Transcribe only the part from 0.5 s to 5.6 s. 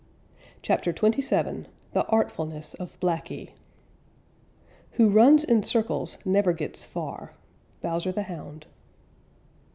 CHAPTER XXVII THE ARTFULNESS OF BLACKY Who runs